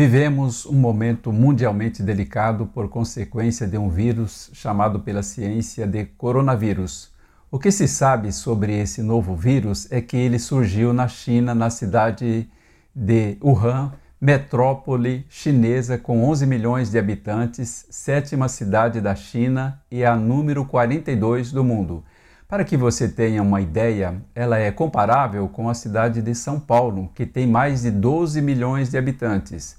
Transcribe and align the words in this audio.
Vivemos 0.00 0.64
um 0.64 0.72
momento 0.72 1.30
mundialmente 1.30 2.02
delicado 2.02 2.64
por 2.64 2.88
consequência 2.88 3.66
de 3.66 3.76
um 3.76 3.90
vírus 3.90 4.50
chamado 4.54 5.00
pela 5.00 5.22
ciência 5.22 5.86
de 5.86 6.06
coronavírus. 6.06 7.12
O 7.50 7.58
que 7.58 7.70
se 7.70 7.86
sabe 7.86 8.32
sobre 8.32 8.80
esse 8.80 9.02
novo 9.02 9.36
vírus 9.36 9.92
é 9.92 10.00
que 10.00 10.16
ele 10.16 10.38
surgiu 10.38 10.94
na 10.94 11.06
China, 11.06 11.54
na 11.54 11.68
cidade 11.68 12.48
de 12.94 13.36
Wuhan, 13.44 13.92
metrópole 14.18 15.26
chinesa 15.28 15.98
com 15.98 16.24
11 16.24 16.46
milhões 16.46 16.90
de 16.90 16.98
habitantes, 16.98 17.84
sétima 17.90 18.48
cidade 18.48 19.02
da 19.02 19.14
China 19.14 19.82
e 19.90 20.02
a 20.02 20.16
número 20.16 20.64
42 20.64 21.52
do 21.52 21.62
mundo. 21.62 22.02
Para 22.48 22.64
que 22.64 22.74
você 22.74 23.06
tenha 23.06 23.42
uma 23.42 23.60
ideia, 23.60 24.14
ela 24.34 24.58
é 24.58 24.72
comparável 24.72 25.46
com 25.46 25.68
a 25.68 25.74
cidade 25.74 26.22
de 26.22 26.34
São 26.34 26.58
Paulo, 26.58 27.10
que 27.14 27.26
tem 27.26 27.46
mais 27.46 27.82
de 27.82 27.90
12 27.90 28.40
milhões 28.40 28.90
de 28.90 28.96
habitantes. 28.96 29.78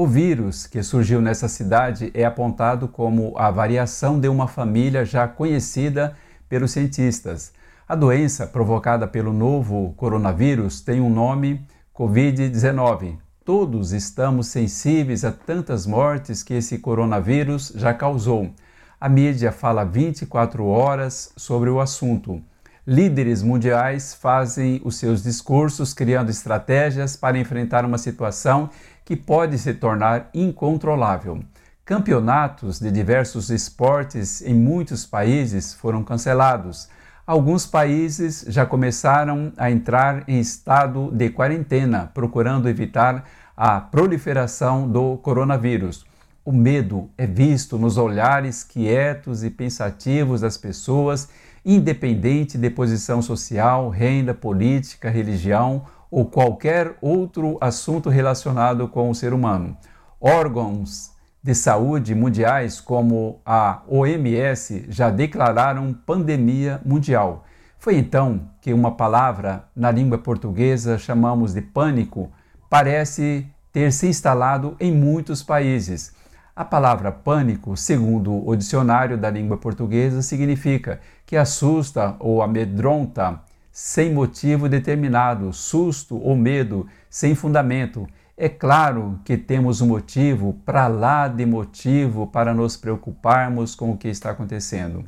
O 0.00 0.06
vírus 0.06 0.66
que 0.66 0.82
surgiu 0.82 1.20
nessa 1.20 1.46
cidade 1.46 2.10
é 2.14 2.24
apontado 2.24 2.88
como 2.88 3.34
a 3.36 3.50
variação 3.50 4.18
de 4.18 4.30
uma 4.30 4.48
família 4.48 5.04
já 5.04 5.28
conhecida 5.28 6.16
pelos 6.48 6.70
cientistas. 6.70 7.52
A 7.86 7.94
doença 7.94 8.46
provocada 8.46 9.06
pelo 9.06 9.30
novo 9.30 9.92
coronavírus 9.98 10.80
tem 10.80 11.02
um 11.02 11.10
nome 11.10 11.66
Covid-19. 11.94 13.18
Todos 13.44 13.92
estamos 13.92 14.46
sensíveis 14.46 15.22
a 15.22 15.32
tantas 15.32 15.84
mortes 15.84 16.42
que 16.42 16.54
esse 16.54 16.78
coronavírus 16.78 17.70
já 17.76 17.92
causou. 17.92 18.54
A 18.98 19.06
mídia 19.06 19.52
fala 19.52 19.84
24 19.84 20.64
horas 20.64 21.30
sobre 21.36 21.68
o 21.68 21.78
assunto. 21.78 22.42
Líderes 22.90 23.40
mundiais 23.40 24.14
fazem 24.14 24.80
os 24.84 24.96
seus 24.96 25.22
discursos 25.22 25.94
criando 25.94 26.28
estratégias 26.28 27.14
para 27.14 27.38
enfrentar 27.38 27.84
uma 27.84 27.98
situação 27.98 28.68
que 29.04 29.14
pode 29.14 29.56
se 29.58 29.72
tornar 29.74 30.28
incontrolável. 30.34 31.38
Campeonatos 31.84 32.80
de 32.80 32.90
diversos 32.90 33.48
esportes 33.48 34.42
em 34.42 34.54
muitos 34.54 35.06
países 35.06 35.72
foram 35.72 36.02
cancelados. 36.02 36.88
Alguns 37.24 37.64
países 37.64 38.44
já 38.48 38.66
começaram 38.66 39.52
a 39.56 39.70
entrar 39.70 40.24
em 40.26 40.40
estado 40.40 41.12
de 41.12 41.30
quarentena, 41.30 42.10
procurando 42.12 42.68
evitar 42.68 43.24
a 43.56 43.80
proliferação 43.80 44.90
do 44.90 45.16
coronavírus. 45.18 46.04
O 46.44 46.50
medo 46.50 47.08
é 47.16 47.24
visto 47.24 47.78
nos 47.78 47.96
olhares 47.96 48.64
quietos 48.64 49.44
e 49.44 49.50
pensativos 49.50 50.40
das 50.40 50.56
pessoas, 50.56 51.28
independente 51.64 52.56
de 52.56 52.70
posição 52.70 53.20
social, 53.20 53.88
renda, 53.88 54.34
política, 54.34 55.10
religião 55.10 55.84
ou 56.10 56.24
qualquer 56.24 56.96
outro 57.00 57.56
assunto 57.60 58.08
relacionado 58.08 58.88
com 58.88 59.10
o 59.10 59.14
ser 59.14 59.32
humano. 59.32 59.76
Órgãos 60.20 61.12
de 61.42 61.54
saúde 61.54 62.14
mundiais, 62.14 62.80
como 62.80 63.40
a 63.46 63.82
OMS, 63.88 64.86
já 64.88 65.10
declararam 65.10 65.94
pandemia 65.94 66.80
mundial. 66.84 67.44
Foi 67.78 67.96
então 67.96 68.50
que 68.60 68.74
uma 68.74 68.94
palavra 68.94 69.64
na 69.74 69.90
língua 69.90 70.18
portuguesa 70.18 70.98
chamamos 70.98 71.54
de 71.54 71.62
pânico 71.62 72.30
parece 72.68 73.46
ter 73.72 73.90
se 73.92 74.06
instalado 74.06 74.76
em 74.78 74.92
muitos 74.92 75.42
países. 75.42 76.14
A 76.60 76.64
palavra 76.66 77.10
pânico, 77.10 77.74
segundo 77.74 78.46
o 78.46 78.54
dicionário 78.54 79.16
da 79.16 79.30
língua 79.30 79.56
portuguesa, 79.56 80.20
significa 80.20 81.00
que 81.24 81.34
assusta 81.34 82.16
ou 82.18 82.42
amedronta 82.42 83.40
sem 83.72 84.12
motivo 84.12 84.68
determinado, 84.68 85.54
susto 85.54 86.18
ou 86.18 86.36
medo 86.36 86.86
sem 87.08 87.34
fundamento. 87.34 88.06
É 88.36 88.46
claro 88.46 89.18
que 89.24 89.38
temos 89.38 89.80
um 89.80 89.86
motivo, 89.86 90.52
para 90.62 90.86
lá 90.86 91.28
de 91.28 91.46
motivo, 91.46 92.26
para 92.26 92.52
nos 92.52 92.76
preocuparmos 92.76 93.74
com 93.74 93.92
o 93.92 93.96
que 93.96 94.08
está 94.08 94.28
acontecendo. 94.28 95.06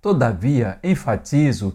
Todavia, 0.00 0.78
enfatizo 0.84 1.74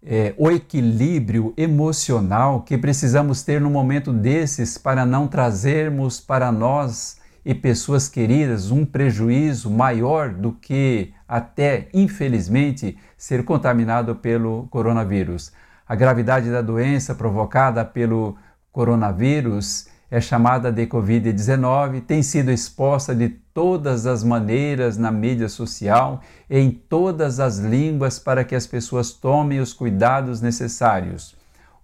é, 0.00 0.32
o 0.38 0.52
equilíbrio 0.52 1.52
emocional 1.56 2.62
que 2.62 2.78
precisamos 2.78 3.42
ter 3.42 3.60
no 3.60 3.70
momento 3.70 4.12
desses 4.12 4.78
para 4.78 5.04
não 5.04 5.26
trazermos 5.26 6.20
para 6.20 6.52
nós 6.52 7.20
e 7.44 7.54
pessoas 7.54 8.08
queridas 8.08 8.70
um 8.70 8.84
prejuízo 8.84 9.70
maior 9.70 10.30
do 10.30 10.52
que 10.52 11.12
até, 11.26 11.88
infelizmente, 11.92 12.96
ser 13.16 13.44
contaminado 13.44 14.14
pelo 14.16 14.66
coronavírus. 14.70 15.52
A 15.86 15.94
gravidade 15.94 16.50
da 16.50 16.62
doença 16.62 17.14
provocada 17.14 17.84
pelo 17.84 18.36
coronavírus 18.70 19.88
é 20.10 20.20
chamada 20.20 20.70
de 20.70 20.86
Covid-19, 20.86 22.02
tem 22.02 22.22
sido 22.22 22.50
exposta 22.50 23.14
de 23.14 23.30
todas 23.30 24.06
as 24.06 24.22
maneiras 24.22 24.98
na 24.98 25.10
mídia 25.10 25.48
social, 25.48 26.20
em 26.50 26.70
todas 26.70 27.40
as 27.40 27.58
línguas, 27.58 28.18
para 28.18 28.44
que 28.44 28.54
as 28.54 28.66
pessoas 28.66 29.10
tomem 29.10 29.58
os 29.58 29.72
cuidados 29.72 30.42
necessários. 30.42 31.34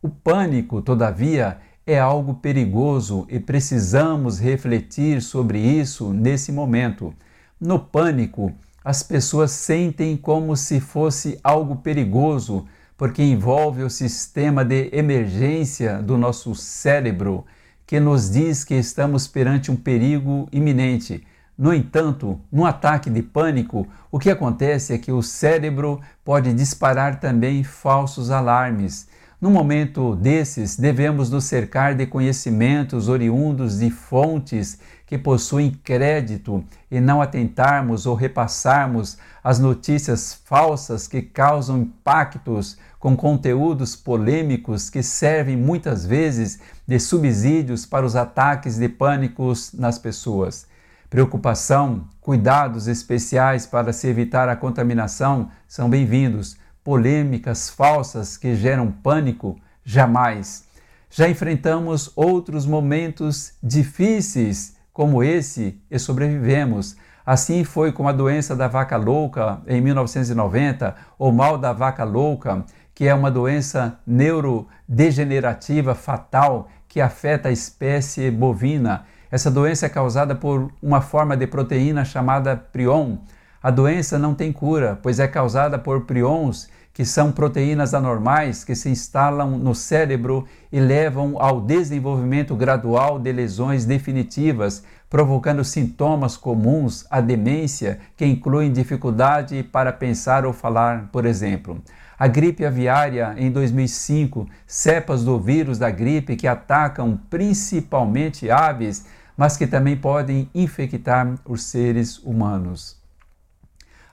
O 0.03 0.11
pânico, 0.11 0.83
todavia, 0.83 1.59
é 1.89 1.99
algo 1.99 2.35
perigoso 2.35 3.27
e 3.31 3.41
precisamos 3.41 4.39
refletir 4.39 5.23
sobre 5.23 5.59
isso 5.59 6.13
nesse 6.13 6.53
momento. 6.53 7.15
No 7.59 7.79
pânico, 7.79 8.53
as 8.85 9.03
pessoas 9.03 9.53
sentem 9.53 10.15
como 10.15 10.55
se 10.55 10.81
fosse 10.81 11.41
algo 11.43 11.77
perigoso, 11.77 12.67
porque 12.95 13.23
envolve 13.23 13.83
o 13.83 13.89
sistema 13.89 14.67
de 14.67 14.91
emergência 14.93 16.03
do 16.03 16.19
nosso 16.19 16.55
cérebro 16.55 17.47
que 17.87 17.99
nos 17.99 18.31
diz 18.31 18.65
que 18.65 18.75
estamos 18.75 19.27
perante 19.27 19.71
um 19.71 19.77
perigo 19.77 20.47
iminente. 20.53 21.27
No 21.57 21.73
entanto, 21.73 22.39
num 22.53 22.67
ataque 22.67 23.09
de 23.09 23.23
pânico, 23.23 23.89
o 24.13 24.19
que 24.19 24.29
acontece 24.29 24.93
é 24.93 24.99
que 24.99 25.11
o 25.11 25.23
cérebro 25.23 26.03
pode 26.23 26.53
disparar 26.53 27.19
também 27.19 27.65
falsos 27.65 28.31
alarmes. 28.31 29.09
No 29.41 29.51
momento 29.51 30.17
desses, 30.17 30.77
devemos 30.77 31.31
nos 31.31 31.45
cercar 31.45 31.95
de 31.95 32.05
conhecimentos 32.07 33.09
oriundos 33.09 33.79
de 33.79 33.89
fontes 33.89 34.81
que 35.07 35.17
possuem 35.17 35.71
crédito 35.71 36.65
e 36.91 37.01
não 37.01 37.23
atentarmos 37.23 38.05
ou 38.05 38.17
repassarmos 38.17 39.17
as 39.43 39.61
notícias 39.61 40.35
falsas 40.45 41.07
que 41.07 41.23
causam 41.23 41.79
impactos 41.79 42.77
com 42.99 43.17
conteúdos 43.17 43.95
polêmicos 43.95 44.91
que 44.91 45.05
servem 45.05 45.57
muitas 45.57 46.05
vezes 46.05 46.59
de 46.85 46.99
subsídios 46.99 47.87
para 47.87 48.05
os 48.05 48.17
ataques 48.17 48.77
de 48.77 48.89
pânicos 48.89 49.73
nas 49.73 50.01
pessoas. 50.01 50.67
Preocupação, 51.09 52.09
cuidados 52.21 52.89
especiais 52.89 53.67
para 53.67 53.93
se 53.93 54.09
evitar 54.09 54.49
a 54.49 54.57
contaminação 54.57 55.49
são 55.69 55.89
bem-vindos. 55.89 56.57
Polêmicas 56.89 57.69
falsas 57.69 58.39
que 58.39 58.55
geram 58.55 58.91
pânico, 58.91 59.59
jamais. 59.85 60.65
Já 61.11 61.29
enfrentamos 61.29 62.11
outros 62.17 62.65
momentos 62.65 63.53
difíceis 63.63 64.75
como 64.91 65.23
esse 65.23 65.79
e 65.91 65.99
sobrevivemos. 65.99 66.97
Assim 67.27 67.63
foi 67.63 67.93
com 67.93 68.09
a 68.09 68.13
doença 68.13 68.57
da 68.57 68.69
vaca 68.69 68.97
louca 68.97 69.61
em 69.67 69.83
1990, 69.83 70.97
o 71.19 71.31
mal 71.31 71.59
da 71.59 71.75
vaca 71.75 72.05
louca, 72.05 72.65
que 72.95 73.07
é 73.07 73.13
uma 73.13 73.31
doença 73.31 74.01
neurodegenerativa 74.07 75.95
fatal 75.95 76.71
que 76.89 77.03
afeta 77.03 77.51
a 77.51 77.53
espécie 77.53 78.31
bovina. 78.31 79.05
Essa 79.31 79.51
doença 79.51 79.85
é 79.85 79.91
causada 79.91 80.35
por 80.35 80.73
uma 80.83 81.03
forma 81.03 81.37
de 81.37 81.47
proteína 81.47 82.03
chamada 82.03 82.57
prion. 82.57 83.19
A 83.63 83.71
doença 83.71 84.19
não 84.19 84.35
tem 84.35 84.51
cura, 84.53 84.99
pois 85.03 85.21
é 85.21 85.29
causada 85.29 85.79
por 85.79 86.07
prions, 86.07 86.71
que 86.99 87.05
são 87.05 87.31
proteínas 87.31 87.95
anormais 87.95 88.65
que 88.65 88.75
se 88.75 88.89
instalam 88.89 89.57
no 89.57 89.73
cérebro 89.73 90.45
e 90.73 90.81
levam 90.81 91.41
ao 91.41 91.61
desenvolvimento 91.61 92.57
gradual 92.57 93.21
de 93.21 93.31
lesões 93.31 93.85
definitivas, 93.85 94.83
provocando 95.09 95.63
sintomas 95.63 96.37
comuns 96.37 97.07
à 97.09 97.21
demência, 97.21 98.01
que 98.17 98.27
incluem 98.27 98.73
dificuldade 98.73 99.63
para 99.63 99.93
pensar 99.93 100.45
ou 100.45 100.53
falar, 100.53 101.09
por 101.13 101.25
exemplo 101.25 101.81
a 102.19 102.27
gripe 102.27 102.67
aviária 102.67 103.33
em 103.37 103.49
2005, 103.49 104.49
cepas 104.67 105.23
do 105.23 105.39
vírus 105.39 105.79
da 105.79 105.89
gripe 105.89 106.35
que 106.35 106.49
atacam 106.49 107.17
principalmente 107.31 108.51
aves, 108.51 109.07
mas 109.37 109.57
que 109.57 109.69
também 109.69 109.97
podem 109.97 110.51
infectar 110.53 111.33
os 111.45 111.63
seres 111.63 112.19
humanos. 112.19 112.98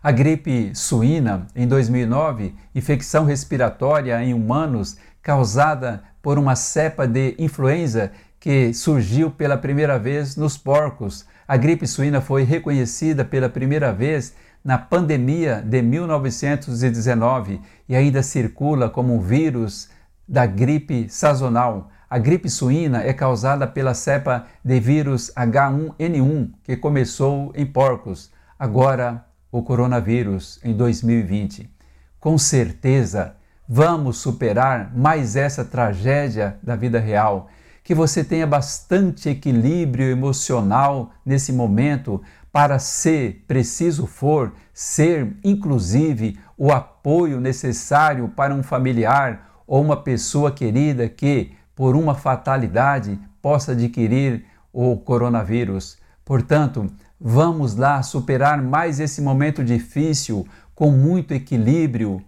A 0.06 0.12
gripe 0.12 0.70
suína 0.76 1.48
em 1.56 1.68
2009, 1.68 2.54
infecção 2.76 3.26
respiratória 3.26 4.24
em 4.24 4.36
humanos 4.36 4.98
causada 5.20 6.04
por 6.22 6.38
uma 6.38 6.56
cepa 6.56 7.08
de 7.08 7.36
influenza 7.40 8.12
que 8.40 8.72
surgiu 8.72 9.32
pela 9.32 9.58
primeira 9.58 9.98
vez 9.98 10.36
nos 10.36 10.60
porcos. 10.60 11.26
A 11.48 11.58
gripe 11.58 11.88
suína 11.88 12.22
foi 12.22 12.44
reconhecida 12.44 13.26
pela 13.26 13.50
primeira 13.50 13.92
vez 13.92 14.36
na 14.64 14.78
pandemia 14.78 15.60
de 15.66 15.82
1919 15.82 17.60
e 17.90 17.96
ainda 17.96 18.22
circula 18.22 18.92
como 18.92 19.16
um 19.16 19.20
vírus 19.20 19.90
da 20.28 20.46
gripe 20.46 21.10
sazonal. 21.10 21.90
A 22.08 22.20
gripe 22.20 22.48
suína 22.48 23.02
é 23.02 23.12
causada 23.12 23.66
pela 23.66 23.96
cepa 23.96 24.46
de 24.64 24.80
vírus 24.80 25.32
H1N1 25.36 26.52
que 26.62 26.78
começou 26.78 27.52
em 27.56 27.66
porcos, 27.66 28.32
agora 28.60 29.26
o 29.58 29.64
coronavírus 29.64 30.60
em 30.66 30.74
2020. 30.76 31.70
Com 32.20 32.38
certeza, 32.38 33.38
vamos 33.66 34.18
superar 34.18 34.92
mais 34.94 35.38
essa 35.38 35.64
tragédia 35.64 36.58
da 36.62 36.76
vida 36.76 37.00
real. 37.00 37.48
Que 37.82 37.96
você 37.96 38.22
tenha 38.22 38.46
bastante 38.46 39.30
equilíbrio 39.30 40.12
emocional 40.12 41.14
nesse 41.26 41.54
momento 41.54 42.22
para, 42.52 42.80
se 42.80 43.42
preciso 43.48 44.06
for, 44.06 44.52
ser 44.74 45.38
inclusive 45.42 46.38
o 46.58 46.74
apoio 46.74 47.40
necessário 47.40 48.28
para 48.28 48.54
um 48.54 48.62
familiar 48.62 49.62
ou 49.66 49.82
uma 49.82 49.96
pessoa 49.96 50.52
querida 50.52 51.08
que, 51.08 51.54
por 51.74 51.96
uma 51.96 52.14
fatalidade, 52.14 53.18
possa 53.42 53.72
adquirir 53.72 54.44
o 54.74 54.98
coronavírus. 54.98 55.98
Portanto, 56.26 56.92
vamos 57.22 57.76
lá 57.76 58.02
superar 58.02 58.62
mais 58.62 59.00
esse 59.00 59.22
momento 59.22 59.64
difícil 59.64 60.46
com 60.74 60.92
muito 60.92 61.34
equilíbrio. 61.34 62.22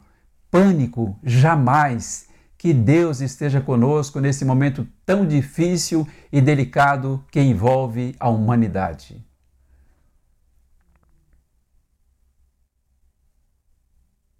Pânico 0.51 1.17
jamais. 1.23 2.27
Que 2.57 2.73
Deus 2.73 3.21
esteja 3.21 3.61
conosco 3.61 4.19
nesse 4.19 4.45
momento 4.45 4.87
tão 5.05 5.27
difícil 5.27 6.07
e 6.31 6.41
delicado 6.41 7.23
que 7.31 7.39
envolve 7.39 8.15
a 8.19 8.29
humanidade. 8.29 9.26